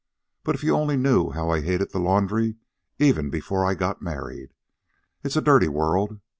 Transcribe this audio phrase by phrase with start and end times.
[0.43, 2.55] But if you only knew how I hated the laundry
[2.97, 4.55] even before I got married.
[5.23, 6.19] It's a dirty world.